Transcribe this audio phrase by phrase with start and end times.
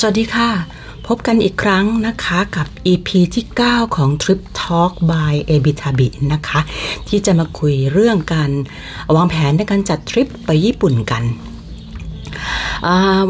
[0.00, 0.50] สวัสดีค่ะ
[1.06, 6.08] พบกันอีกครั้งนะคะกับ EP ที่ 9 ของ Trip Talk by a b i t a b i
[6.32, 6.60] นะคะ
[7.08, 8.50] ที่จะมาคุยเรื่องการ
[9.16, 11.22] วางแผนในการจัดทริปไปญี่ปุ่นกัน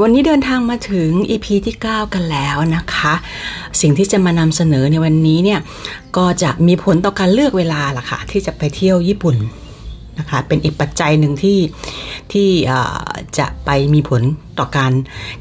[0.01, 3.14] วันนี้เดินทางมาถึง EP ที่ 9 กันแล้วนะคะ
[3.80, 5.61] สิ่งที่จะมานำเสนอในวันนี้เนี่ย
[6.17, 9.37] ก็จะมีผลต่อการเลือกเวลาล่ะค่ะ ที่จะไปเที่ยวญี่ปุ่น
[10.19, 11.59] นะคะเป็นอีกปัจจัยหนึ่งที่
[12.33, 12.48] ที่
[13.39, 14.23] จะไปมีผล
[14.59, 14.93] ต่อการ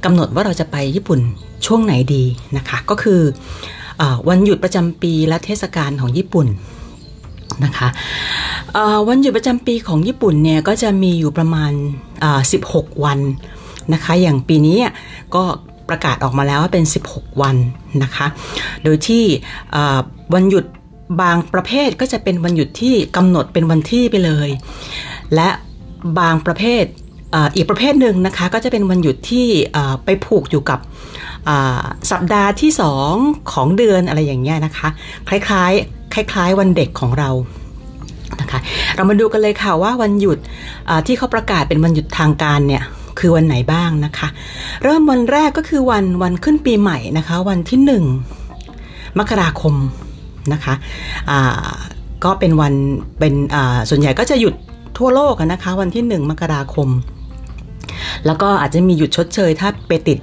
[0.04, 1.20] กำหนดว่าเราจะไปญี่ปุ่น
[1.66, 2.24] ช่วงไหนดี
[2.58, 3.22] นะคะ ก็คือ
[4.02, 6.48] อวันหยุดประจำปีและเทศกาลของญี่ปุ่น
[7.66, 7.88] นะคะ
[9.08, 11.72] วันหยุดประจำปีของญี่ปุ่นเนี่ยก็จะมีอยู่ประมาณ
[12.38, 13.20] 16 วัน
[13.94, 14.78] นะคะ อย่างปีนี้
[15.36, 15.44] ก็
[15.90, 17.56] ประกาศออกมาแล้วว่าเป็น 16 วัน
[18.04, 18.28] นะคะ
[18.84, 19.24] โดยที่
[20.34, 20.66] วันหยุด
[21.22, 24.50] บางประเภทก็จะเป็นวันหยุดที่กำหนดเป็นวันที่ไปเลย
[25.36, 25.50] และ
[26.20, 26.84] บางประเภท
[27.56, 29.48] อีกประเภทหนึ่งนะคะก็จะเป็นวันหยุดที่
[30.06, 30.80] ไปผูกอยู่กับ
[32.12, 33.14] สัปดาห์ที่สอง
[33.52, 34.90] ของเดือนอะไรอย่างเงี้ยนะคะ
[35.30, 37.30] คล้ายๆ คล้าย ๆ วันเด็กของเรา
[38.42, 38.60] นะคะ
[38.96, 40.38] เรามาดูกันเลยค่ะว่าวันหยุด
[41.08, 42.84] ที่เขาประกาศเป็นวันหยุดทางการเนี่ย
[43.20, 44.28] คือวันไหนบ้างนะคะ
[44.84, 48.04] เริ่มวันแรกก็คือวันวันขึ้นปีใหม่นะคะ วันที่หนึ่ง
[49.20, 49.76] มกราคม
[50.54, 50.74] นะคะ
[52.24, 52.74] ก็เป็นวัน
[53.20, 53.34] เป็น
[53.90, 54.54] ส่วนใหญ่ก็จะหยุด
[54.98, 56.90] ทั่วโลกนะคะ วันที่1มกราคม
[58.26, 60.18] แล้วก็อาจจะมีหยุดชดเชย ถ้าไปติด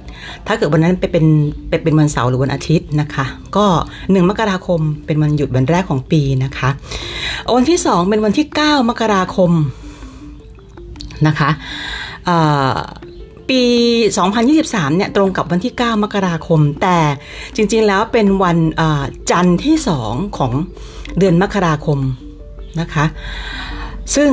[0.47, 1.25] ถ้าเกิดวันนั้นไปเป็น
[1.69, 3.25] ไปเป็นวันเสาร์หรือวันอาทิตย์นะคะ
[3.57, 3.65] ก็
[3.97, 6.69] 1มกราคมเป็นวันหยุดวันแรกของปีนะคะ
[7.55, 9.51] วันที่2เป็นวันที่ 9 มกราคม
[11.27, 11.49] นะคะ
[13.49, 13.61] ปี
[14.29, 16.97] 2023 เนี่ยตรงกับวันที่ 9 มกราคม แต่
[17.55, 18.57] จริงๆ แล้วเป็นวัน
[19.31, 19.75] จันทร์ที่
[20.07, 20.51] 2 ของ
[21.17, 21.99] เดือนมกราคม
[22.79, 23.05] นะคะ
[24.15, 24.29] ซึ่ง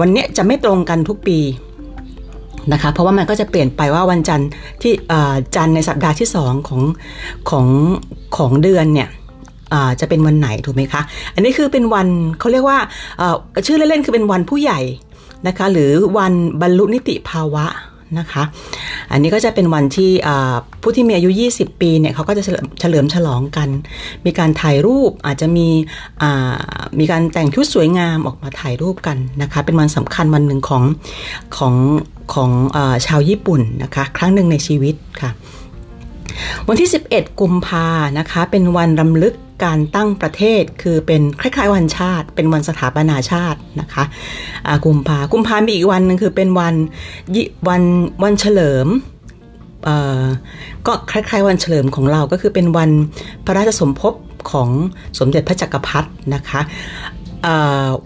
[0.00, 1.38] วันนี้จะไม่ตรงกันทุกปี
[2.72, 4.48] นะคะ เพราะว่ามันก็จะเปลี่ยนไปว่าวันจันทร์
[4.82, 4.92] ที่
[5.56, 6.82] จันทร์ในสัปดาห์ที่2ของ
[7.50, 7.66] ของ
[8.36, 9.08] ของเดือนเนี่ย
[10.00, 11.02] จะเป็นวันไหนถูกไหมคะ
[11.34, 12.08] อันนี้คือเป็นวัน
[12.40, 12.78] เขาเรียกว่า
[13.66, 14.80] ชื่อเล่นๆคือเป็นวันผู้ใหญ่
[15.46, 16.32] นะคะ หรือวัน
[16.62, 17.66] บรรลุนิติภาวะ
[18.18, 18.42] นะคะ
[19.12, 20.10] อันนี้ก็จะเป็นวันที่
[20.82, 22.42] ผู้ที่มีอายุ 20 ปีเนี่ยเขาก็จะ
[22.80, 23.68] เฉลิมฉลองกัน
[24.26, 25.68] มีการถ่ายรูปอาจจะมี
[26.98, 30.82] มีการแต่งชุดสวยงามออกมาถ่ายรูปกันนะคะ เป็นวันสำคัญวันหนึ่งของ
[31.56, 31.74] ของ
[32.34, 35.30] ของอชาวญี่ปุ่นนะคะ ครั้งหนึ่งในชีวิตค่ะ
[36.68, 37.86] วันที่ 11 กุมภา
[38.18, 39.34] นะคะ เป็นวันรำลึก
[39.64, 44.04] การตั้งประเทศคือเป็นคล้ายๆ วันชาติ เป็นวันสถาปนาชาตินะคะ
[44.84, 46.74] กุมภากุมภามีอีกวันนึงคือเป็นวัน
[47.68, 47.82] วัน
[48.22, 48.88] วันเฉลิม
[50.86, 52.90] ก็คล้ายๆ วันเฉลิมของเราก็คือเป็นวัน
[53.44, 54.14] พระราชสมภพ
[54.50, 54.68] ของ
[55.18, 56.60] สมเด็จพระจักรพรรดินะคะ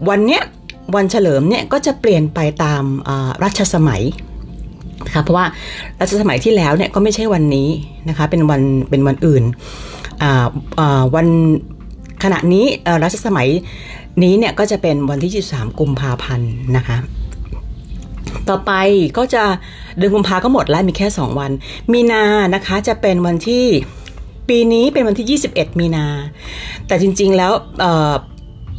[0.09, 0.43] วันเนี้ย
[0.97, 2.83] วันเฉลิมเนี่ยก็จะเปลี่ยนไปตาม
[3.43, 4.03] รัชสมัย
[5.09, 5.47] นะคะเพราะว่า
[6.01, 7.69] รัชสมัยที่แล้วเนี่ยก็ไม่ใช่วันนี้
[8.09, 9.45] นะคะเป็นวันเป็นวันอื่น
[11.15, 11.27] วัน
[12.25, 12.65] ขณะนี้
[13.03, 13.49] รัชสมัย
[14.23, 16.97] นี้เนี่ยก็จะเป็นวันที่23กุมภาพันธ์นะคะ
[18.49, 18.73] ต่อไป
[19.19, 19.45] ก็จะ
[19.97, 21.51] เดือนกุมภาก็หมดแล้วมีแค่ 2 วัน
[21.93, 22.25] มีนา
[22.55, 23.65] นะคะจะเป็นวันที่
[24.49, 26.07] ปีนี้เป็นวันที่ 21 มีนา
[26.87, 27.83] แต่จริงๆแล้วเ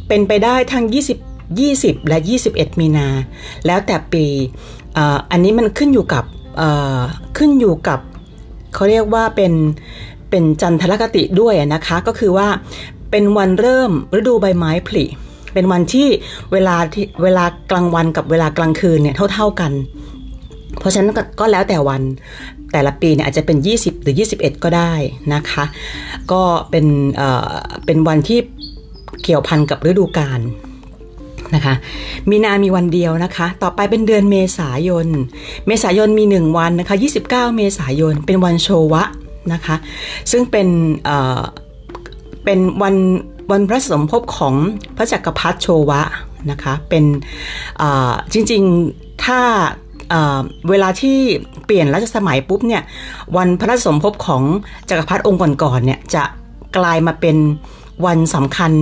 [0.08, 2.18] เป็นไปได้ทั้ง 20 20 และ
[2.50, 3.06] 21 มีนา
[3.66, 4.24] แล้วแต่ปี
[5.30, 6.24] อันนี้มันขึ้นอยู่กับ
[7.38, 8.00] ขึ้นอยู่กับ
[8.74, 9.52] เขาเรียกว่าเป็น
[10.30, 12.48] เป็นจันทรคติด้วยนะคะ ก็คือว่า
[13.10, 15.04] เป็นวันเริ่มฤดูใบไม้ผลิ
[15.54, 16.08] เป็นวันที่
[16.52, 19.72] เวลาที่เวลากลางวันกับเวลากลางคืนเนี่ยเท่าๆกัน
[20.78, 22.02] เพราะฉะนั้นก็แล้วแต่วัน
[22.72, 24.92] แต่ละปีเนี่ยอาจจะเป็น 20 หรือ 21 ก็ได้
[25.34, 25.64] นะคะ
[26.32, 26.86] ก็เป็น
[27.16, 27.52] เอ่อ
[27.86, 28.38] เป็นวันที่
[29.22, 30.40] เกี่ยวพันกับฤดูกาล
[31.54, 31.74] นะคะ
[32.30, 35.06] มีนามีวันเดียวนะคะ ต่อไปเป็นเดือนเมษายน
[35.66, 36.96] เมษายนมี 1 วันนะคะ
[37.26, 39.02] 29 เมษายน เป็นวันโชวะ
[39.52, 39.76] นะคะ
[40.30, 40.68] ซึ่งเป็น
[42.44, 42.94] เป็นวัน
[43.50, 44.54] วันพระสมภพของ
[44.96, 46.00] พระจักรพรรดิโชวะ
[46.50, 47.04] นะคะ เป็น
[48.32, 49.40] จริงๆถ้า
[50.70, 51.18] เวลาที่
[51.64, 52.82] เปลี่ยนรัชสมัยปุ๊บเนี่ย
[53.36, 54.42] วันพระสมภพของ
[54.88, 56.24] จักรพรรดิองค์ก่อนๆเนี่ยจะ
[56.76, 57.36] กลายมาเป็น
[58.06, 58.72] วันสำคัญ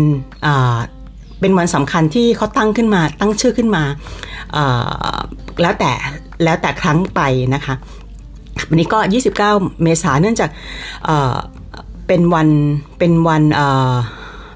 [1.41, 3.85] เป็นวันสำคัญที่เขาตั้งขึ้นมาตั้งชื่อขึ้นมา
[5.63, 5.93] แล้วแต่
[6.45, 7.21] แล้วแต่ครั้งไป
[7.55, 7.75] นะคะ
[8.69, 8.99] วันนี้ก็
[9.41, 10.51] 29 เมษาเนื่องจาก
[11.05, 12.49] เเป็นวัน
[12.99, 13.43] เป็นวัน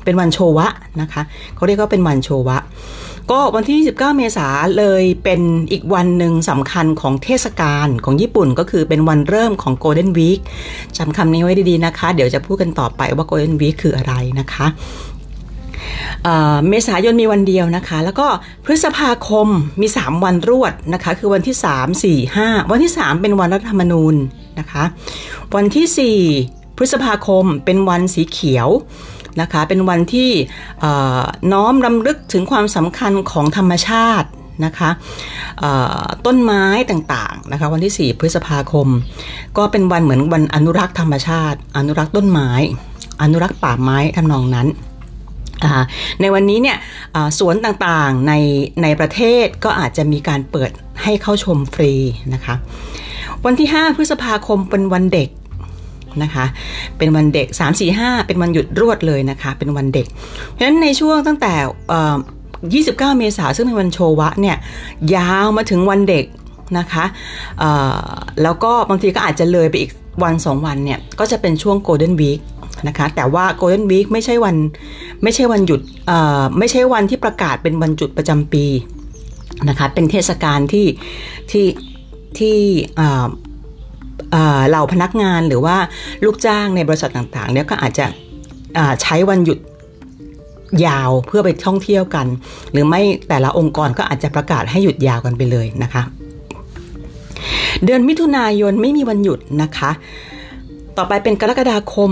[0.04, 0.68] เป็นวันโชวะ
[1.00, 1.22] นะคะ
[1.54, 2.58] เขาเรียกว่าเป็นวันโชวะ
[3.30, 4.46] ก็วันที่ 29 เมษา
[4.78, 5.40] เลยเป็น
[5.72, 10.40] อีกวันหนึ่งสำคัญของเทศกาลของญี่ปุ่นก็คือเป็นวันเริ่มของ Golden Week
[10.96, 14.66] จำคำนี้ไว้ดีๆนะคะ เดี๋ยวจะพูดกันต่อไปว่า Golden Week คืออะไรนะคะ
[16.68, 18.26] เมษายนมีวันเดียวนะคะ แล้วก็
[18.64, 19.48] พฤษภาคม
[19.80, 24.14] มี 3 วันรวดนะคะ คือวันที่ 3 4 5 วันที่ 3 เป็นวันรัฐธรรมนูญ
[24.58, 24.84] นะคะ
[25.56, 28.68] วันที่ 4 พฤษภาคมเป็นวันสีเขียว
[29.40, 30.30] นะคะ เป็นวันที่
[31.52, 34.28] น้อมรำลึกถึงความสำคัญของธรรมชาติ
[34.64, 34.90] นะคะ
[36.26, 38.88] ต้นไม้ต่างๆนะคะวันที่ 4 พฤษภาคม
[39.58, 42.50] ก็เป็นวันเหมือนวันอนุรักษ์ธรรมชาติ อนุรักษ์ต้นไม้
[43.22, 44.68] อนุรักษ์ป่าไม้ทำนองนั้น
[46.20, 46.76] ในวันนี้เนี่ย
[47.38, 48.32] สวนต่างๆใน
[48.82, 50.70] ในประเทศก็อาจจะมีการเปิด
[51.02, 51.92] ให้เข้าชมฟรี
[52.34, 52.54] นะคะ
[53.44, 55.28] วันที่ 5 พฤษภาคมเป็นวันเด็ก
[56.22, 56.44] นะคะ
[56.98, 61.54] เป็นวันเด็ก 3 4 5 เป็นวันหยุดรวดเลยนะคะ เป็นวันเด็ก เพราะฉะนั้นในช่วงตั้งแต่
[62.94, 64.56] 29 เมษายนซึ่งเป็นวันโชวะเนี่ย
[65.14, 66.24] ยาวมาถึงวันเด็ก
[66.78, 67.04] นะคะ
[68.42, 69.92] แล้วก็บางทีก็อาจจะเลยไปอีก
[70.22, 72.40] วันสองวันเนี่ยก็จะเป็นช่วงโกลเด้นวีค
[72.88, 74.56] นะคะ แต่ว่าโกลเด้นวีคไม่ใช่วัน
[75.22, 75.80] ไม่ใช่วันหยุด
[76.58, 78.64] ไม่ใช่วันที่ประกาศเป็นวันจุดประจำปี
[79.68, 80.86] นะคะ เป็นเทศกาลที่
[81.50, 81.66] ที่
[82.38, 82.58] ที่
[84.68, 85.76] เหล่าพนักงานหรือว่า
[86.24, 88.06] ลูกจ้างในบริษัทต่างๆเนี่ยก็อาจจะ
[89.02, 89.58] ใช้วันหยุด
[90.86, 92.26] ยาวเพื่อไปท่องเที่ยวกัน
[92.72, 96.02] หรือไม่แต่ละองค์กรก็อาจจะประกาศให้หยุดยาวกันไปเลยนะคะ
[97.84, 99.90] เดือนมิถุนายนไม่มีวันหยุดนะคะ
[100.96, 102.10] ต่อไปเป็นกรกฎาคม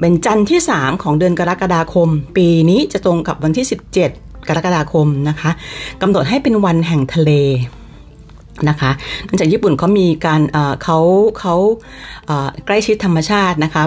[0.00, 3.66] เป็นจันทร์ที่ 3 ของเดือนกรกฎาคม ปีนี้จะตรงกับวันที่
[4.06, 5.50] 17 กรกฎาคมนะคะ
[6.02, 7.30] กำหนดให้เป็นวันแห่งทะเล
[8.68, 8.90] นะคะ
[9.24, 10.40] เนื่องจากญี่ปุ่นเขามีการ
[10.82, 10.98] เขา
[11.40, 11.54] เขา
[12.66, 13.82] ใกล้ชิดธรรมชาตินะคะ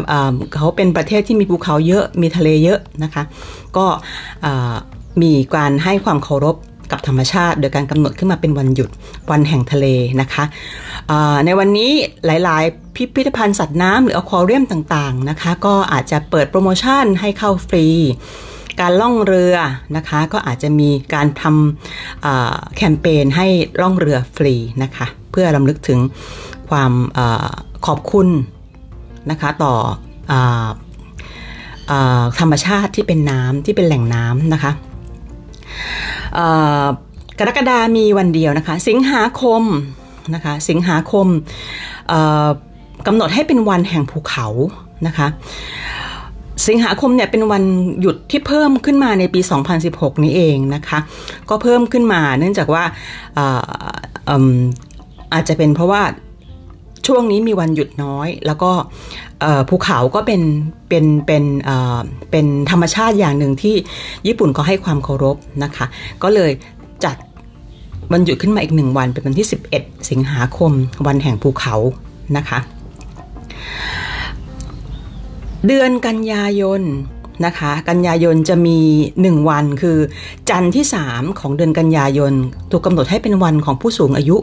[0.56, 3.24] เขาเป็นประเทศที่มีภูเขาเยอะมีทะเลเยอะนะคะ
[3.78, 3.86] ก็
[5.22, 6.56] มีการให้ความเคารพ
[6.92, 8.90] กับธรรมชาติ โดยการกำหนดขึ้นมาเป็นวันหยุด
[9.32, 9.86] วันแห่งทะเล
[10.22, 10.44] นะคะ
[11.46, 11.92] ในวันนี้
[12.26, 17.88] หลาย ๆ พิพิธภัณฑ์สัตว์น้ำหรืออควาเรียมต่าง ๆ นะคะ ก็อาจจะเปิดโปรโมชั่นให้เข้าฟรี
[18.82, 19.56] การล่องเรือ
[19.96, 23.48] นะคะ ก็อาจจะมีการทำแคมเปญให้
[23.82, 26.00] ล่องเรือฟรีนะคะ เพื่อรำลึกถึง
[26.70, 27.20] ความอ
[27.86, 28.28] ขอบคุณ
[29.32, 29.74] นะคะต่อ
[30.32, 30.34] อ
[32.40, 34.72] ธรรมชาติที่เป็นน้ำที่เป็นแหล่งน้ำนะคะ
[37.40, 39.64] กรกฎามีวันเดียวนะคะ สิงหาคม
[40.34, 41.28] นะคะ สิงหาคม
[43.08, 44.48] กำหนดให้เป็นวันแห่งภูเขา
[45.08, 45.28] นะคะ
[46.68, 47.64] สิงหาคมเนี่ยเป็นวัน
[48.00, 49.40] หยุดที่เพิ่มขึ้นมาในปี
[49.82, 51.00] 2016 นี้เองนะคะ
[51.50, 52.84] ก็เพิ่มขึ้นมาเนื่องจากว่า
[55.34, 56.02] อาจจะเป็นเพราะว่า
[57.08, 58.72] ช่วงนี้มีวันหยุดน้อย แล้วก็
[59.70, 60.42] ภูเขาก็เป็น
[60.90, 61.44] เป็นเป็น
[62.32, 63.76] เป็นธรรมชาติอย่างหนึ่งที่
[64.28, 65.86] ญี่ปุ่นก็ให้ความเคารพนะคะ
[66.24, 66.52] ก็เลย
[67.06, 67.16] จัด
[68.12, 69.48] วันหยุดขึ้นมาอีกหนึ่งวันเป็นวันที่
[69.78, 70.72] 11 สิงหาคม
[71.08, 71.76] วันแห่งภูเขา
[72.38, 72.60] นะคะ
[75.68, 76.82] เดือนกันยายน
[77.46, 78.80] นะคะ กันยายนจะมี
[79.18, 79.98] 1 วันคือ
[80.50, 82.34] จันทร์ที่ 3 ของเดือนกันยายน
[82.72, 84.38] ถูกกำหนดให้เป็นวันของผู้สูงอายุ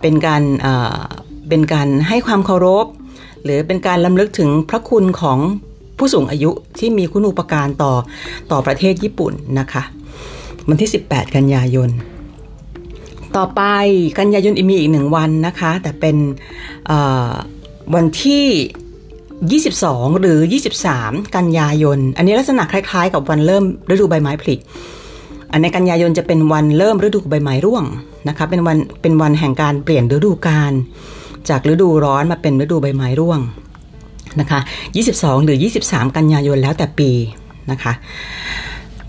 [0.00, 0.42] เป็นการ
[1.48, 2.86] เป็นการให้ความเคารพ
[3.44, 5.38] หรือเป็นการล้ำลึกถึงพระคุณของ
[5.98, 7.92] ผู้สูงอายุที่มีคุณูปการต่อ
[8.50, 9.82] ต่อประเทศญี่ปุ่นนะคะ
[10.68, 11.90] วันที่ 18 กันยายน
[13.36, 13.62] ต่อไป
[14.18, 16.16] กันยายนมีอีกหนึ่งวันนะคะ แต่เป็น
[17.94, 20.40] วันที่ 22 หรือ
[20.86, 24.54] 23 กันยายน อันนี้ลักษณะคล้ายๆ กับวันเริ่มฤดูใบไม้ผลิ
[25.50, 27.84] อันในกันยายนจะเป็นวันเริ่มฤดูใบไม้ร่วง
[28.28, 30.72] นะคะ เป็นวันเป็นวันแห่งการเปลี่ยนฤดูกาล
[31.50, 33.40] จากฤดูร้อนมาเป็นฤดูใบไม้ร่วง
[34.40, 34.60] นะคะ
[35.02, 37.10] 22 หรือ 23 กันยายนแล้วแต่ปี
[37.70, 37.92] นะคะ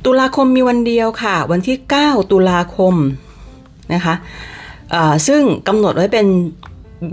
[0.05, 2.95] ตุลาคมมีวันเดียวค่ะ วันที่ 9 ตุลาคม
[3.93, 4.15] นะคะ
[5.27, 6.27] ซึ่งกำหนดไว้เป็น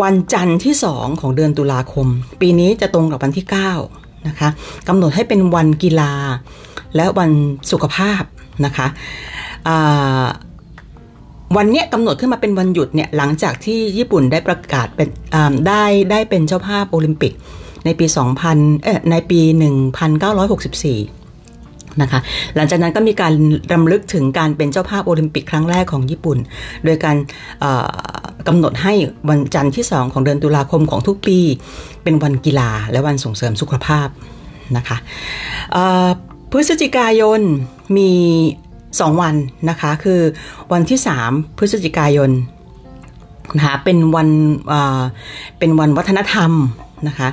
[0.02, 2.06] วันจันทร์ที่ 2 ของเดือนตุลาคม
[2.40, 3.46] ปีนี้จะตรงกับวันที่
[3.86, 4.48] 9 นะคะ
[4.88, 6.12] กำหนดให้เป็นวันกีฬา
[6.96, 7.30] และวัน
[7.70, 8.22] สุขภาพ
[8.64, 8.86] นะคะ
[11.56, 15.08] วันนี้กำหนดขึ้นมาเป็นวันหยุดเนี่ยหลังจากที่ญี่ปุ่นได้ประกาศเป็น
[15.68, 17.32] ได้ได้เป็นเจ้าภาพโอลิมปิก
[17.84, 18.06] ในปี
[18.44, 19.40] 2000เอ่อในปี
[21.06, 22.20] 1964 นะคะ
[22.54, 23.32] หลังจากนั้นก็มีการ
[23.72, 26.38] รำลึกถึงการเป็นเจ้าภาพโอลิมปิกครั้งแรกของญี่ปุ่น
[26.84, 27.16] โดยการ
[28.48, 28.94] กำหนดให้
[29.28, 31.38] วันจันทร์ที่ 2 ของเดือนตุลาคมของทุกปี
[32.02, 34.08] เป็นวันกีฬาและวันส่งเสริมสุขภาพ
[34.76, 34.96] นะคะ
[36.50, 37.40] พฤศจิกายน
[37.96, 38.10] มี
[38.98, 39.34] 2 วัน
[39.70, 40.20] นะคะ คือ
[40.72, 40.98] วันที่
[41.28, 42.30] 3 พฤศจิกายน
[43.56, 44.28] นะคะเป็นวัน
[45.58, 46.50] เป็นวันวัฒนธรรม
[47.08, 47.28] นะคะ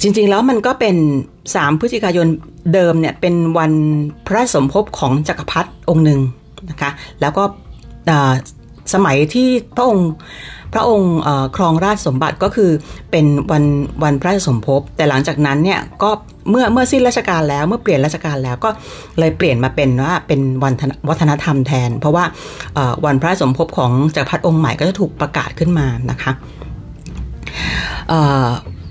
[0.00, 0.96] จริงๆแล้วมันก็เป็น
[1.42, 2.26] 3 พฤศจิกายน
[2.74, 3.72] เดิมเนี่ยเป็นวัน
[4.26, 6.20] พระสมภพของจักรพรรดิองค์หนึ่ง
[6.70, 7.44] นะคะแล้วก็
[8.94, 10.10] สมัยที่พระองค์
[10.74, 11.14] พระองค์
[11.56, 12.70] ครองราชสมบัติก็คือ
[13.10, 13.64] เป็นวัน
[14.02, 16.10] วันพระสมภพแต่หลังจากนั้นเนี่ยก็
[16.50, 18.70] เมื่อเมื่อสิ้นราชการแล้วเมื่อเปลี่ยนราชการแล้วก็
[19.18, 20.74] เลยเปลี่ยนมาเป็นว่าเป็นวัน
[21.08, 22.24] วัฒนธรรมแทน เพราะว่า
[23.04, 26.32] วันพระสมภพของจักรพรรดิองค์ใหม่ก็จะถูกประกาศขึ้นมานะคะ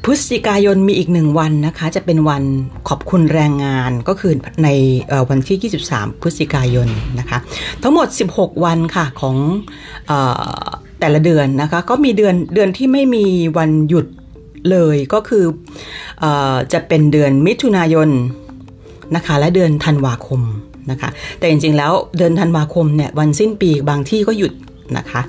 [0.04, 2.44] พฤศจิกายนมีอีกหนึ่งวันนะคะ จะเป็นวัน
[2.90, 4.34] ขอบคุณแรงงานก็คือ
[4.64, 4.70] ใน
[5.30, 6.88] วันที่ 23 พฤศจิกายน
[7.20, 7.38] นะคะ
[7.84, 9.36] ทั้งหมด 16 วันค่ะของ
[10.10, 10.12] อ
[11.00, 13.26] แต่ละเดือนนะคะ ก็มีเดือนเดือนที่ไม่มี
[13.58, 14.06] วันหยุด
[14.72, 15.46] เลยก็คือ
[16.24, 16.26] อ
[16.74, 18.10] จะเป็นเดือนมิถุนายน
[19.16, 20.42] นะคะ และเดือนธันวาคม
[20.92, 24.54] นะคะ แต่จริงๆแล้วเดือนธันวาคมเนี่ยวันสิ้นปีบางที่ก็หยุด
[24.98, 25.22] นะคะ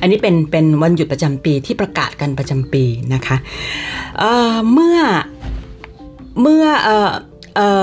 [0.00, 3.36] อันนี้เป็นเป็นวันหยุดประจำปีที่ประกาศกันประจำปีนะคะ
[4.18, 4.98] เเมื่อ
[6.42, 6.90] เมื่ออ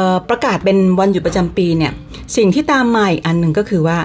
[0.10, 1.91] อประกาศเป็นวันหยุดประจำปีเนี่ย
[2.38, 3.98] สิ่งที่ตามมาอีกอันหนึ่งก็คือว่า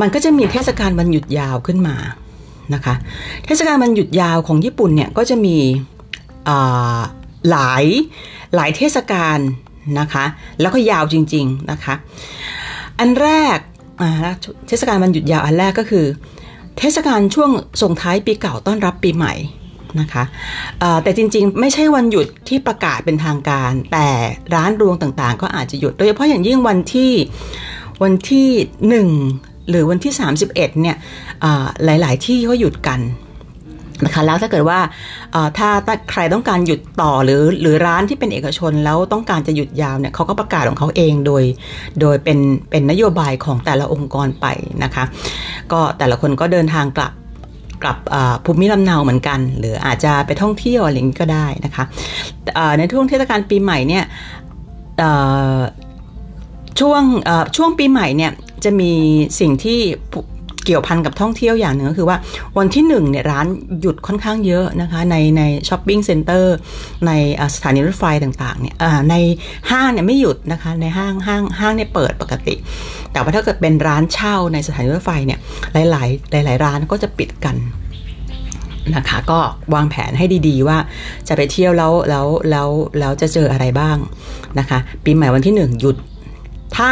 [0.00, 1.96] มันก็จะมีเทศกาลวันหยุดยาวขึ้นมา
[2.74, 2.94] นะคะ
[3.44, 5.56] เทศกาลวันหยุดยาวของญี่ปุ่นเนี่ยก็จะมี
[7.50, 7.84] หลาย
[8.54, 9.38] หลายเทศกาล
[10.00, 10.24] นะคะ
[10.60, 11.94] แล้วก็ยาวจริง ๆนะคะ
[12.98, 13.58] อันแรก
[14.68, 16.06] เทศกาลวันหยุดยาวอันแรกก็คือ
[16.78, 17.50] เทศกาลช่วง
[17.82, 19.34] ส่งท้ายปีเก่าต้อนรับปีใหม่
[20.00, 20.24] นะคะ
[21.02, 24.08] แต่จริงๆ ไม่ใช่วันหยุดที่ประกาศเป็นทางการ แต่
[24.54, 27.12] ร้านรวงต่างๆ ก็อาจจะหยุด โดยเฉพาะอย่างยิ่งวันที่
[28.02, 28.48] วันที่
[29.08, 30.96] 1 หรือวันที่ 31เนี่ย
[31.84, 33.00] หลาย ๆ ที่เขาหยุดกัน
[34.04, 34.80] นะคะแล้วถ้าเกิดว่า
[35.58, 41.44] ถ้าใครต้องการหยุดต่อหรือหรือร้านที่เป็นเอกชนแล้วต้องการจะหยุดยาวเนี่ยเขาก็ประกาศของเขาเองโดย
[42.00, 42.38] โดยเป็น
[42.70, 44.46] เป็นนโยบายของแต่ละองค์กรไป
[44.84, 45.04] นะคะ
[45.72, 47.12] ก็แต่ละคนก็เดินทางกลับ
[47.82, 47.98] กลับ
[48.44, 51.84] ภูมิลำเนาเหมือนกัน หรืออาจจะไปท่องเที่ยวอะไรนี้ก็ได้นะคะ
[52.78, 54.04] ในช่วงเทศกาลปีใหม่เนี่ย
[56.80, 57.02] ช่วง
[57.56, 58.32] ช่วงปีใหม่เนี่ย
[58.64, 58.92] จะมี
[59.40, 59.80] สิ่งที่
[60.64, 62.16] เกี่ยวพันกับท่องเที่ยวอย่างหนึ่งก็คือว่า
[62.58, 63.46] วันที่หนึ่งเนี่ยร้าน
[63.80, 66.56] หยุดค่อนข้างเยอะนะคะในใน shopping center
[67.06, 67.12] ใน
[67.54, 68.76] สถานีรถไฟต่างๆเนี่ย
[69.10, 69.14] ใน
[69.70, 72.54] ห้างเนี่ยไม่หยุดนะคะในห้างห้างห้างเนี่ยเปิดปกติ
[73.12, 75.38] แต่ว่าถ้าเกิดเป็นร้านเช่าในสถานีรถไฟเนี่ย
[75.72, 77.56] หลายๆ หลาย ๆ ร้านก็จะปิดกัน
[78.96, 79.40] นะคะก็
[79.74, 80.78] วางแผนให้ดีๆว่า
[81.28, 82.68] จะไปเที่ยวแล้วแล้วแล้ว
[82.98, 83.96] แล้วจะเจออะไรบ้าง
[84.58, 85.96] นะคะปีใหม่วันที่หนึ่งหยุด
[86.76, 86.90] ถ้า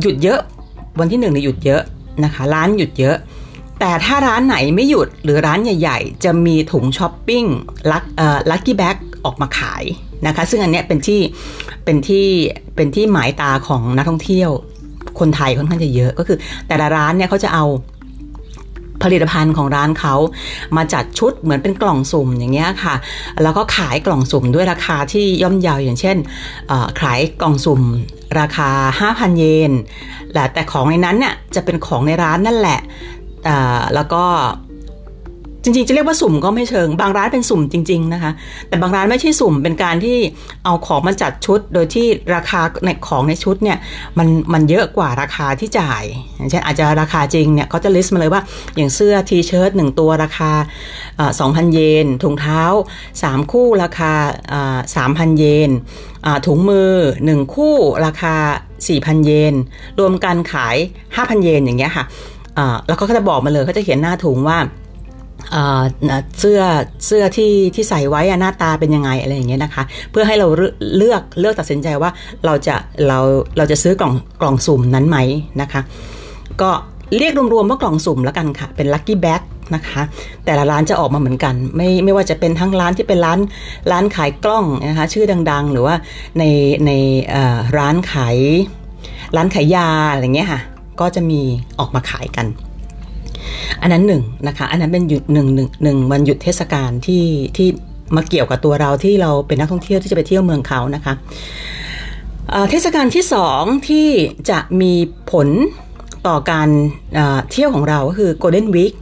[0.00, 0.40] หยุดเยอะ
[1.00, 1.82] วันที่หนึ่งเนี่ยหยุดเยอะ
[2.24, 3.16] นะคะ ร้านหยุดเยอะ
[3.80, 7.44] แต่ถ้าร้านไหนไม่หยุดหรือร้านใหญ่ ๆ จะมีถุงช้อปปิ้ง
[7.92, 8.04] ลัก
[8.50, 9.84] ลักกี้แบ็กออกมาขาย
[10.26, 11.20] นะคะ ซึ่งอันเนี้ยเป็นที่
[11.84, 12.26] เป็นที่
[12.76, 14.50] เป็นที่หมายตาของนักท่องเที่ยว
[15.18, 16.38] คนไทยค่อนข้างจะเยอะก็คือ
[16.68, 17.64] แต่ละร้านเนี่ยเขาจะเอา
[19.02, 20.14] ผลิตภัณฑ์ของร้านเขา
[20.76, 22.94] มาจัดชุดเหมือนเป็นกล่องสุ่มอย่างเงี้ยค่ะ
[23.42, 26.16] แล้วก็ขายกล่องสุ่มด้วยราคาที่ย่อมเยาวอย่างเช่น
[27.00, 27.80] ขายกล่องสุ่ม
[28.40, 28.70] ราคา
[29.20, 29.72] 5,000 เยน
[30.54, 32.80] แต่ของในนั้นเนี่ยจะเป็นของในร้านนั่นแหละ
[33.94, 34.24] แล้วก็
[35.62, 38.32] จริงๆ จะเรียกว่าสุ่มก็ไม่เชิง บางร้านเป็นสุ่มจริง ๆนะคะ
[38.68, 40.18] แต่บางร้านไม่ใช่สุ่มเป็นการที่
[40.64, 43.78] เอาของมาจัดชุด โดยที่ราคาในของในชุดเนี่ย
[44.18, 46.02] มันมันเยอะกว่าราคาที่จ่าย
[46.36, 48.42] อย่างเช่นอาจจะราคาจริงเนี่ยเขาจะลิสต์มาเลยว่า
[48.76, 50.52] อย่างเสื้อทีเชิ้ตหนึ่งตัวราคา
[51.40, 52.62] สองพันเยนถุงเท้า
[53.08, 54.12] 3คู่ราคา
[54.96, 55.70] สามพันเยน
[56.46, 56.92] ถุงมือ
[57.22, 57.76] 1คู่
[58.06, 58.34] ราคา
[58.82, 59.54] 4,000เยน
[59.98, 60.76] รวมกันขาย
[61.06, 62.04] 5,000เยนอย่างเงี้ยค่ะ
[62.88, 64.58] แล้วก็เขาจะบอกมาเลยเขาจะเขียนหน้าถุงว่า
[66.38, 66.60] เสื้อ
[67.06, 70.46] เสื้อที่ที่ใส่ไว้หน้าตาเป็นยังไงอะไรอย่างเงี้ยนะคะ เพื่อให้เรา
[70.96, 72.10] เลือกเลือกตัดสินใจว่า
[72.44, 73.18] เราจะเรา
[73.56, 75.18] เราจะซื้อกล่องกล่องสุ่มนั้นไหม
[75.60, 75.80] นะคะ
[76.62, 76.70] ก็
[77.18, 79.42] เรียกรวมๆว่ากล่องสุ่มแล้วกันค่ะ เป็นลัคกี้แบ็ก
[79.74, 80.02] นะคะ
[80.44, 83.38] แต่ละร้านจะออกมาเหมือนกัน ไม่ไม่ว่าจะเป็นทั้งร้านที่เป็นร้าน
[83.92, 85.94] ร้านขายกล้องนะคะชื่อดังๆ หรือว่า
[86.38, 86.44] ใน
[86.86, 86.90] ใน
[87.78, 88.36] ร้านขาย
[89.36, 90.60] ร้านขายยาอะไรเงี้ยค่ะ
[91.00, 91.40] ก็จะมี
[91.78, 92.46] ออกมาขายกัน
[93.82, 97.24] อันนั้นหนึ่งนะคะ อันนั้นเป็นหยุดหนึ่งหนึ่งหนึ่งวันหยุดเทศกาลที่
[97.56, 97.68] ที่
[98.16, 101.14] มาเกี่ยวกับตัวเราที่เราเป็นนักท่องเที่ยวที่จะไปเที่ยวเมืองเขานะคะ
[102.70, 104.08] เทศกาลที่สองที่
[104.50, 104.92] จะมี
[105.30, 105.48] ผล
[106.26, 106.68] ต่อการ
[107.50, 108.94] เที่ยวของเราก็คือ Golden Week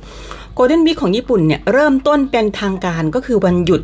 [0.58, 3.82] Golden Week ของญี่ปุ่นเนี่ยเริ่มต้นเป็นทางการก็คือวันหยุด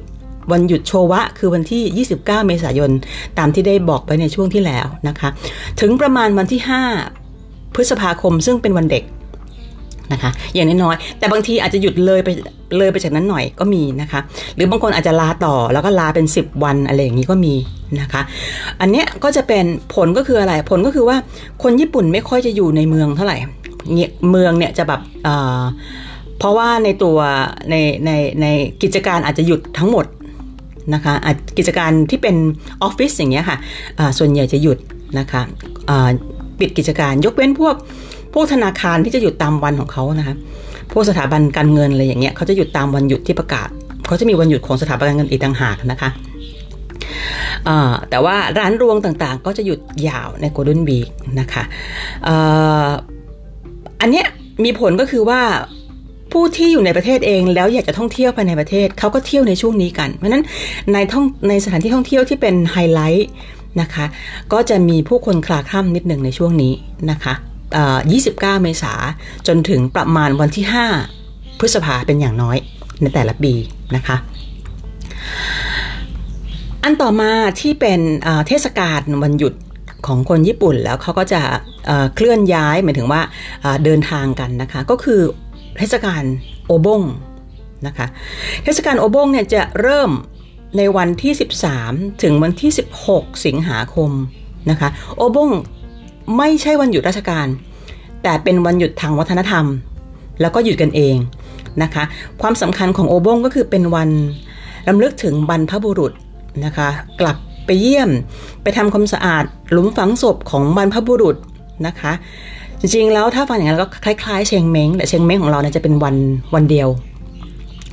[0.53, 2.91] วันหยุดโชวะ คือวันที่ 29 เมษายน
[3.39, 5.29] ตามที่ได้บอกไปในช่วงที่แล้วนะคะ
[5.81, 6.61] ถึงประมาณวันที่
[7.19, 9.05] 5 พฤษภาคมซึ่งเป็นวันเด็ก
[10.13, 12.29] นะคะ อย่างน้อยๆแต่บางทีอาจจะหยุดเลยไป
[12.79, 14.21] เลยไปจากนั้นหน่อยก็มีนะคะ
[14.57, 17.55] หรือบางคนอาจจะลาต่อแล้วก็ลาเป็น 10 วันอะไรอย่างนี้ก็มี
[18.01, 18.23] นะคะ
[18.81, 21.17] อันเนี้ยก็จะเป็นผลก็คืออะไรผลก็คือว่า
[21.63, 23.37] คนญี่ปุ่นไม่ค่อยจะอยู่ในเมืองเท่าไหร่
[24.31, 25.01] เมืองเนี่ยจะแบบ
[26.39, 27.19] เพราะว่าในตัว
[27.71, 27.75] ใน
[28.07, 28.11] ใน
[28.41, 28.47] ใน
[28.83, 30.07] กิจการอาจจะหยุดทั้งหมด
[30.95, 31.15] นะคะ
[31.59, 32.37] กิจการที่เป็น
[32.83, 33.59] ออฟฟิศอย่างเงี้ยค่ะ
[34.19, 34.79] ส่วนใหญ่จะหยุด
[35.19, 35.43] นะคะ
[36.59, 37.75] ปิดกิจการยกเว้นพวก
[38.39, 40.35] พวกธนาคารที่จะหยุดตามวันของเขานะคะ
[40.93, 43.69] พวกสถาบันการเงินอะไรอย่างเงี้ยเขาจะหยุดตามวันหยุดที่ประกาศ
[44.07, 46.11] เขาจะมีวันหยุดของสถาบันการเงินอีกต่างหากนะคะ
[48.11, 51.09] แต่ว่าร้านรวงต่างๆ ก็จะหยุดยาวในโกลเด้นบีก
[51.41, 51.63] นะคะ
[54.01, 54.27] อันเนี้ย
[54.65, 55.41] มีผลก็คือว่า
[56.33, 60.45] ผู้ที่อยู่ในประเทศเองแล้วอยากจะท่องเที่ยวภายในประเทศเขาก็เที่ยวในช่วงนี้กัน เพราะฉะนั้น
[60.93, 63.29] ในท่องในสถานที่ท่องเที่ยวที่เป็นไฮไลท์
[63.81, 64.05] นะคะ
[64.53, 66.73] ก็จะมีผู้คนคลาคล่ำนิดหนึ่งในช่วงนี้
[67.11, 67.35] นะคะ
[67.75, 68.93] 29 เมษา
[69.47, 70.67] จนถึงประมาณวันที่
[71.13, 72.57] 5 พฤษภาเป็นอย่างน้อย
[73.03, 73.53] ในแต่ละปี
[73.97, 74.17] นะคะ
[76.83, 78.01] อันต่อมาที่เป็น
[78.47, 79.55] เทศกาลวันหยุด
[80.07, 81.43] ของคนญี่ปุ่นแล้วเขาก็จะ
[82.15, 83.21] เคลื่อนย้ายหมายถึงว่า
[83.85, 85.21] เดินทางกันนะคะ ก็คือ
[85.79, 86.23] เทศกาล
[86.67, 87.03] โอบง
[87.87, 88.07] นะคะ
[88.65, 90.11] เทศกาลโอบงเนี่ยจะเริ่ม
[90.77, 91.33] ในวันที่
[91.77, 92.71] 13 ถึงวันที่
[93.09, 94.11] 16 สิงหาคม
[94.71, 95.51] นะคะโอบง
[96.37, 97.47] ไม่ใช่วันหยุดราชการ
[98.23, 99.65] แต่เป็นวันหยุดทางวัฒนธรรม
[100.41, 101.17] แล้วก็หยุดกันเอง
[101.83, 102.05] นะคะ
[102.43, 104.11] ความสำคัญของโอบงก็คือเป็นวัน
[104.89, 106.13] รำลึกถึงบรรพบุรุษ
[106.65, 106.89] นะคะ
[107.21, 108.11] กลับไปเยี่ยม
[108.63, 111.37] ไปทำความสะอาดหลุมฝังศพของบรรพบุรุษ
[111.87, 112.13] นะคะ
[112.81, 116.17] จริงๆแล้วถ้าฟังอย่างนั้นก็คล้ายๆ เชงเม้งแต่เชงเม้งของเราเนี่ยจะเป็นวัน
[116.55, 116.89] วันเดียว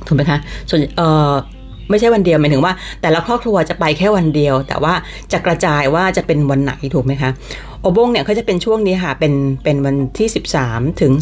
[0.06, 0.38] ถูกไหมคะ
[0.70, 1.32] ส่วนเออ
[1.90, 2.72] ไม่ใช่วันเดียวหมายถึงว่า
[3.02, 4.94] แต่ละครอบครัวจะไปแค่วันเดียว แต่ว่า
[5.32, 7.30] จะกระจายว่าจะเป็นวันไหนถูกไหมคะ
[7.84, 10.28] โอบงเนี่ยเขาจะเป็นช่วงนี้ค่ะ เป็นเป็นวันที่
[10.62, 11.12] 13 ถึง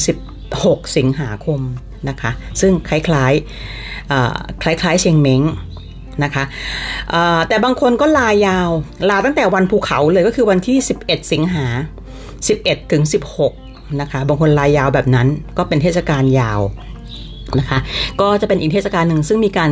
[0.43, 1.61] 16 สิงหาคม
[2.09, 5.43] นะคะ ซึ่งคล้ายๆคล้ายๆเชียงเม้ง
[6.25, 6.45] นะคะ
[7.49, 8.71] แต่บางคนก็ลายาว
[9.11, 11.67] ลาตั้งแต่วันภูเขาเลยก็คือวันที่ 11 สิงหา
[12.29, 13.03] 11 ถึง
[13.51, 15.29] 16 นะคะ บางคนลายยาวแบบนั้น
[15.59, 16.61] ก็เป็นเทศกาลยาว
[17.59, 17.79] นะคะ
[18.21, 19.71] ก็จะเป็นอีกเทศกาลหนึ่งซึ่งมีการ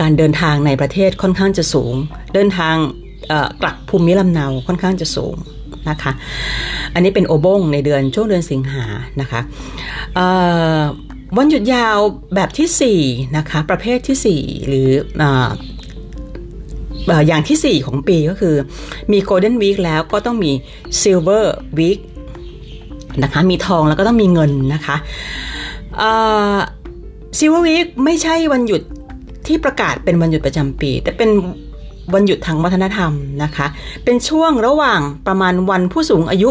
[0.00, 1.94] การเดินทางในประเทศค่อนข้างจะสูง
[2.34, 2.74] เดินทาง
[3.62, 5.36] กลับภูมิลำเนาค่อนข้างจะสูง
[5.90, 6.12] นะคะ
[6.94, 8.84] อันนี้เป็นโอบงในเดือนช่วงเดือนสิงหา
[9.20, 9.40] นะคะ
[11.36, 11.98] วันหยุดยาว
[12.34, 14.88] แบบที่ 4 นะคะ ประเภทที่ 4 หรือ
[17.26, 18.54] อย่างที่ 4 ของปีก็คือ
[19.12, 20.52] มี Golden Week แล้วก็ต้องมี
[21.00, 21.44] Silver
[21.78, 22.00] Week
[23.22, 24.96] นะคะมีทองแล้วก็ต้องมีเงินนะคะ
[27.38, 28.82] Silver Week ไม่ใช่วันหยุด
[29.46, 31.30] ที่ประกาศเป็นวันหยุดประจำปี แต่เป็น
[32.14, 33.66] วันหยุดทางวัฒนธรรมนะคะ
[34.04, 36.50] เป็นช่วงระหว่างประมาณวันผู้สูงอายุ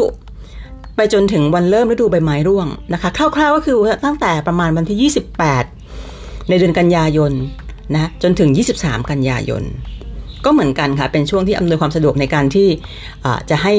[0.95, 5.11] ไปจนถึงวันเริ่มฤดูใบไม้ร่วงนะคะคร่าวๆก็คือตั้งแต่ประมาณวันที่
[5.81, 7.31] 28 ในเดือนกันยายน
[7.93, 9.63] นะจนถึง 23 กันยายน
[10.45, 12.67] ก็เหมือนกันค่ะ เป็นช่วงที่อำนวยความสะดวกในการที่
[13.49, 13.73] จะให้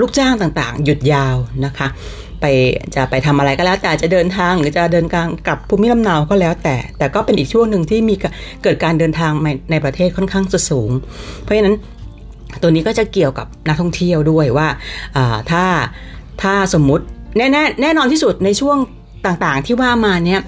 [0.00, 1.88] ลูกจ้างต่างๆ หยุดยาวนะคะ
[2.40, 2.44] ไป
[2.94, 8.14] จะไปทำอะไรก็แล้ว แต่จะเดินทางหรือจะเดินกลางกลับภูมิลำเนาก็แล้วแต่ แต่ก็เป็นอีกช่วงหนึ่งที่มี
[8.62, 9.32] เกิดการเดินทาง
[9.70, 10.90] ในประเทศค่อนข้างจะสูง
[11.40, 11.76] เพราะฉะนั้น
[12.62, 14.68] ตัวนี้ก็จะเกี่ยวกับนักท่องเที่ยวด้วยว่า
[15.50, 15.64] ถ้า
[16.42, 17.04] ถ้าสมมุติ
[17.36, 18.76] แน่แน่แน่นอนที่สุดในช่วง
[19.26, 20.40] ต่างๆที่ว่ามาเนี่ย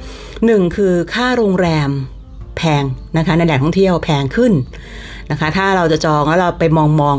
[0.46, 1.90] หนึ่งคือค่าโรงแรม
[2.56, 2.84] แพง
[3.16, 4.52] นะคะในแหล่งท่องเที่ยวแพงขึ้น
[5.30, 7.16] นะคะ ถ้าเราจะจองแล้วเราไปมองมอง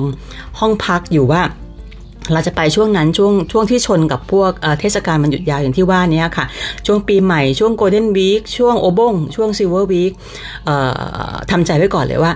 [0.60, 1.42] ห้องพักอยู่ว่า
[2.32, 6.46] เราจะไปช่วงนั้นช่วงช่วงที่ชนกับพวกเทศกาลมันหยุดยาวอย่างที่ว่านี้ค่ะ
[6.86, 10.12] ช่วงปีใหม่ช่วง Golden Week ช่วงโอบง ช่วง Silver Week
[11.52, 12.32] ทำใจไว้ก่อนเลยว่า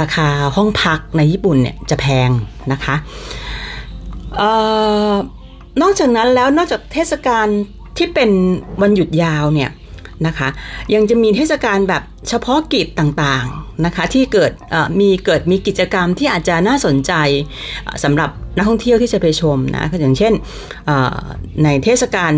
[0.00, 2.30] ราคาห้องพักในญี่ปุ่นเนี่ยจะแพง
[2.72, 2.96] นะคะ
[5.82, 7.46] นอกจากนั้นแล้วนอกจากเทศกาล
[7.96, 8.30] ที่เป็น
[8.82, 9.70] วันหยุดยาวเนี่ย
[10.26, 10.48] นะคะ
[10.94, 14.52] ยังจะมีเทศกาลแบบเฉพาะกิจต่างๆ นะคะที่เกิด
[15.00, 17.12] มีเกิดมีกิจกรรมที่อาจจะน่าสนใจ
[18.04, 20.32] สำหรับนักท่องเที่ยวที่จะไปชมนะอย่างเช่น
[21.64, 22.32] ในเทศกาล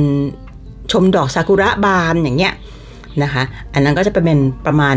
[0.92, 2.54] ชมดอกซากุระบานอย่างเงี้ย
[3.22, 3.42] นะคะ
[3.74, 4.96] อันนั้นก็จะเป็นประมาณ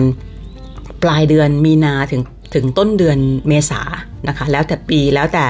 [1.04, 2.22] ปลายเดือนมีนาถึง
[2.54, 3.82] ถึงต้นเดือนเมษา
[4.28, 5.46] นะคะแล้วแต่ปีแล้วแต่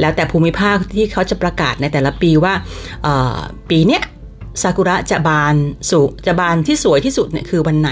[0.00, 2.54] แล้วแต่ภูมิภาคที่เขาจะประกาศในแต่ละปีว่า
[3.70, 4.02] ปีเนี้ย
[4.62, 5.54] ซากุระจะบาน
[5.90, 7.90] สุจะบานที่สวยที่สุดเนี่ยคือวันไหน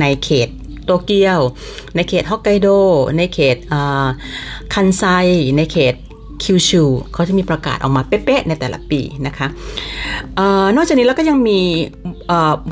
[0.00, 0.48] ในเขต
[0.90, 1.40] โตเกียว
[1.96, 2.68] ในเขตฮอกไกโด
[3.18, 3.56] ในเขต
[4.74, 5.04] คันไซ
[5.56, 5.94] ในเขต
[6.42, 9.46] คิวชูเขาจะมีประกาศออกมาเป๊ะๆในแต่ละปีนะคะ
[10.38, 10.40] อ
[10.76, 11.60] นอกจากนี้แล้วก็ยังมี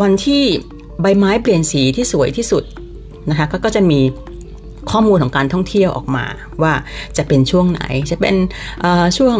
[0.02, 0.42] วันที่
[1.00, 2.64] ใบไม้เปลี่ยนสีที่สวยที่สุด
[3.30, 4.00] นะคะกก็จะมี
[4.90, 6.24] ข้อมูลของการท่องเที่ยวออกมา
[6.62, 6.72] ว่า
[7.16, 8.36] จะเป็นช่วงไหนจะเป็น
[9.18, 9.36] ช่วง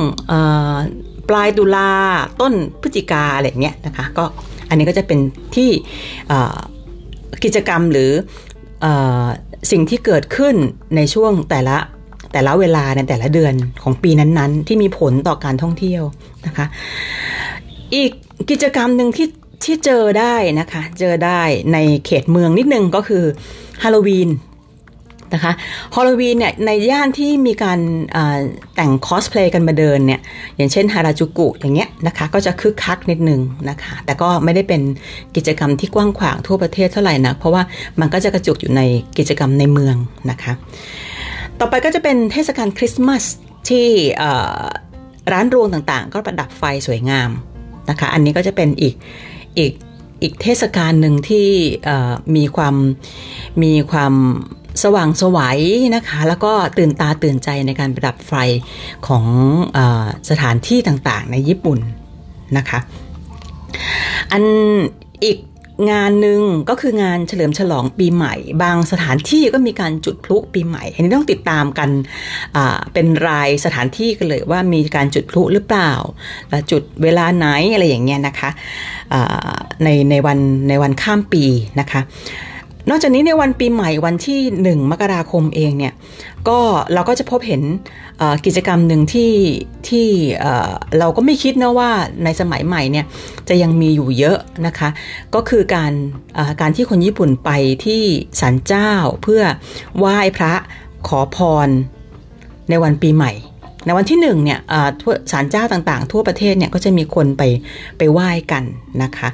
[1.29, 1.93] ปลายตุลา
[2.41, 4.25] ต้นพฤศจิกาอะไรเงี้ยนะคะก็
[4.69, 5.19] อันนี้ก็จะเป็น
[5.57, 5.71] ที่
[7.45, 8.11] กิจกรรมหรือ
[8.48, 8.48] อ
[9.71, 10.55] สิ่งที่เกิดขึ้น
[10.97, 11.77] ในช่วงแต่ละ
[12.33, 16.03] แต่ละเวลาในแต่ละเดือนของปีนั้นๆ ที่มีผลต่อการท่องเที่ยว
[16.47, 16.67] นะคะ
[17.95, 18.11] อีก
[18.51, 19.29] กิจกรรมหนึ่งที่
[19.65, 23.25] ที่เจอได้นะคะ เจอได้ในเขตเมืองนิดนึงก็คือ
[23.83, 24.29] ฮาโลวีน
[25.35, 25.53] นะคะ
[25.95, 27.79] ฮอลลวีนเนี่ยในย่านที่มีการ
[28.75, 30.21] แต่งคอสเพลย์กันมาเดินเนี่ย
[30.57, 34.83] อย่างเช่นฮาราจูกุอย่างเงี้ยนะคะก็จะคึกคักนิดนึงนะคะแต่ก็ไม่ได้เป็น
[35.37, 37.63] กิจกรรมที่กว้างขวางทั่วประเทศเท่าไหร่นะเพราะว่า
[38.01, 38.83] มันก็จะกระจุกอยู่ใน
[39.19, 39.97] กิจกรรมในเมือง
[40.31, 40.53] นะคะ
[41.61, 43.25] ต่อไปก็จะเป็นเทศกาลคริสต์มาส
[43.69, 43.87] ที่
[45.33, 47.31] ร้านรวงต่างๆ ก็ประดับไฟสวยงาม
[47.91, 48.95] นะคะอันนี้ก็จะเป็นอีก
[49.59, 49.73] อีก
[50.23, 51.49] อีกเทศกาลหนึ่งที่
[52.37, 52.77] มีความ
[53.63, 54.15] มีความ
[54.83, 55.61] สว่างสวัย
[55.95, 58.35] นะคะ แล้วก็ตื่นตาตื่นใจในการประดับไฟ
[59.07, 59.25] ของ
[59.77, 59.79] อ
[60.31, 61.79] สถานที่ต่างๆ ในญี่ปุ่น
[62.57, 62.79] นะคะ
[64.33, 64.43] อัน
[65.25, 65.39] อีก
[65.91, 71.91] งานหนึ่งก็คืองานเฉลิมฉลองปีใหม่ บางสถานที่ก็มีการจุดพลุปีใหม่ อันนี้ต้องติดตามกัน
[72.93, 75.93] เป็นรายสถานที่กันเลยว่ามีการจุดพลุหรือเปล่า
[76.71, 78.51] จุดเวลาไหนอะไรอย่างเงี้ยนะคะ
[79.85, 80.39] ในในวัน
[80.69, 81.45] ในวันข้ามปี
[81.81, 82.01] นะคะ
[82.91, 84.41] นอกจากนี้ในวันปีใหม่วันที่
[84.83, 85.95] 1 มกราคมเองเนี่ย
[86.49, 86.59] ก็
[86.95, 87.63] เราก็จะพบเห็น
[88.47, 89.33] กิจกรรมหนึ่งที่
[89.89, 90.07] ที่
[90.99, 91.91] เราก็ไม่คิดนะว่า
[92.25, 93.07] ในสมัยใหม่เนี่ย
[93.49, 94.89] จะยังมีอยู่เยอะนะคะ
[95.35, 95.93] ก็คือการ
[96.61, 97.51] การที่คนญี่ปุ่นไป
[97.85, 98.03] ที่
[98.41, 98.91] ศาลเจ้า
[99.23, 99.43] เพื่อ
[99.99, 100.53] ไหว้พระ
[101.09, 101.69] ขอพร
[102.71, 103.33] ในวันปีใหม่
[103.87, 104.61] ในวันที่หนึ่งเนี่ย
[105.33, 107.43] ศาลเจ้าต่างๆ ทั่วประเทศเนี่ยก็จะมีคนไป
[107.99, 108.65] ไปไหว้กัน
[109.03, 109.29] นะคะ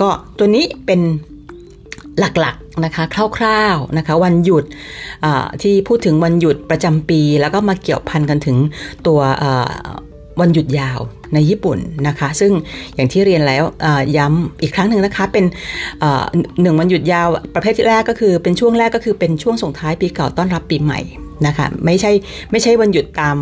[0.00, 0.08] ก็
[0.38, 1.00] ตัวนี้เป็น
[2.20, 3.04] หลักๆนะคะ
[3.38, 4.64] คร่าวๆนะคะวันหยุด
[5.62, 8.56] ที่พูดถึงวันหยุดประจำปี แล้วก็มาเกี่ยวพันกันถึง
[9.06, 9.20] ตัว
[10.40, 11.00] วันหยุดยาว
[11.34, 11.78] ในญี่ปุ่น
[12.08, 12.52] นะคะ ซึ่ง
[12.94, 13.64] อย่างที่เรียนแล้ว
[14.16, 15.44] ย้ำอีกครั้งหนึ่งนะคะ เป็น
[16.62, 21.00] หนึ่งวันหยุดยาวประเภทที่แรกก็คือเป็นช่วงแรกก็คือเป็นช่วงส่งท้ายปีเก่าต้อนรับปีใหม่
[21.46, 22.12] นะคะไม่ใช่
[22.50, 23.36] ไม่ใช่วันหยุดตาม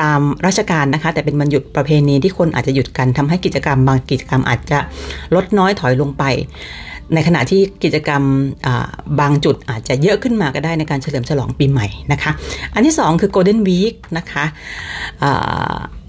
[0.00, 4.78] ตามราชการนะคะ แต่เป็นวันหยุดประเพณีที่คนอาจจะหยุดกันทำให้กิจกรรมบางกิจกรรมอาจจะ
[5.34, 6.24] ลดน้อยถอยลงไป
[7.14, 8.22] ในขณะที่กิจกรรม
[9.20, 12.32] บางจุดอาจจะเยอะขึ้นมาก็ได้ในการเฉลิมฉลองปีใหม่นะคะ
[12.74, 14.44] อันที่ 2 คือ Golden Week นะคะ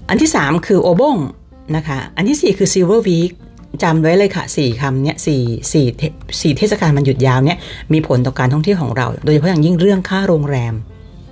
[0.08, 1.16] อันที่ 3 คือโอบง
[1.76, 3.32] นะคะ อันที่ 4 คือ Silver Week
[3.82, 5.86] จำไว้เลยค่ะสี่คำเนี้ยสี่สี่
[6.40, 7.58] สี่เทศกาลมันหยุดยาวเนี้ย
[7.92, 10.74] มีผลต่อการท่องเที่ยวของเรา โดยเฉพาะอย่างยิ่งเรื่องค่าโรงแรม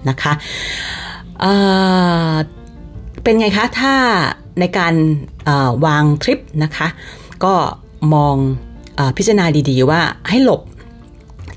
[0.08, 0.32] นะคะ
[3.22, 3.94] เป็นไงคะถ้า
[4.60, 4.94] ในการ
[5.86, 6.88] วางทริปนะคะ
[7.44, 7.54] ก็
[8.14, 8.36] มอง
[9.16, 10.62] พิจารณาดีๆว่าให้หลบ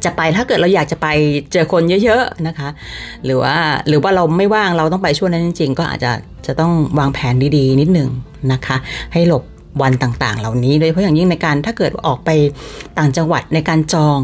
[0.05, 1.07] จะไปถ้าเกิดเราอยากจะไป
[1.51, 2.69] เจอคนเยอะๆนะคะ
[3.25, 3.55] หรือว่า
[3.87, 6.11] หรือว่าเราไม่ว่างเราต้องไปช่วงนั้นจริง ๆ ก็อาจจะ
[6.45, 8.09] จะต้องวางแผนดีๆ นิดนึง
[8.51, 8.77] นะคะ
[9.13, 9.43] ให้หลบ
[9.81, 12.29] วันต่างๆ เหล่านี้โดยเฉพาะอย่างยิ่งในการถ้าเกิดออกไป
[12.97, 14.19] ต่างจังหวัดในการจอง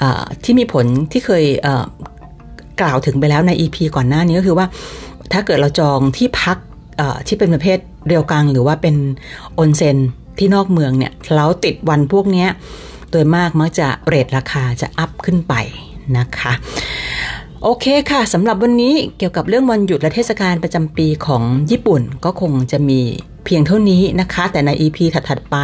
[0.00, 0.02] อ
[0.44, 1.44] ที่มีผลที่เคย
[2.80, 4.66] กล่าวถึงไปแล้วใน EP ก่อนหน้านี้ก็คือว่า
[5.32, 6.58] ถ้าเกิดเราจองที่พัก
[7.26, 8.96] ที่เป็นประเภทเรียวกังหรือว่าเป็น
[9.58, 9.96] ออนเซ็น
[10.38, 12.46] ที่นอกเมืองเนี่ยแล้วติดวันพวกนี้
[13.10, 15.54] โดยมากมักจะเรทราคาจะอัพขึ้นไป
[16.18, 16.52] นะคะ
[17.62, 23.00] โอเคค่ะสำหรับวันนี้เกี่ยวกับเรื่องวันหยุดและเทศกาลประจำปีของญี่ปุ่นก็คงจะมี
[23.44, 25.56] เพียงเท่านี้นะคะ แต่ใน EP ถัด ๆ ไป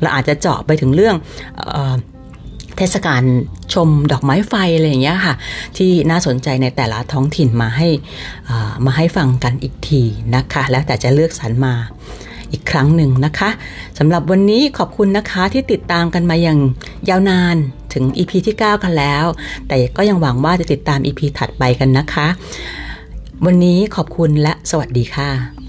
[0.00, 1.16] เราอาจจะเจาะไปถึงเรื่อง
[2.78, 3.22] เทศกาล
[3.74, 5.34] ชมดอกไม้ไฟอะไรอย่างเงี้ยค่ะ
[5.76, 7.88] ที่น่าสนใจในแต่ละท้องถิ่นมาให้
[8.86, 10.02] มาให้ฟังกันอีกที
[10.34, 11.74] นะคะ แล้วแต่จะเลือกสรรมา
[12.54, 13.50] อีกครั้งหนึ่งนะคะ
[13.98, 16.58] สำหรับวันนี้ขอบคุณนะคะที่ติดตามกันมาอย่าง
[17.08, 17.56] ยาวนาน
[17.92, 19.24] ถึง EP ที่ 9 กันแล้ว
[19.68, 22.26] แต่ก็ยังหวังว่าจะติดตาม EP ถัดไปกันนะคะ
[23.46, 25.63] วันนี้ขอบคุณและสวัสดีค่ะ